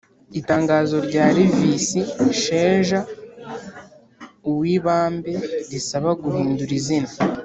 itangazo 0.39 0.95
rya 1.07 1.25
levisi 1.35 1.99
sheja 2.41 2.99
,uwibambe 4.51 5.33
risaba 5.71 6.09
guhindura 6.23 6.71
izina 6.79 7.09